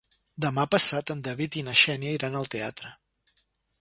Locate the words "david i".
1.27-1.65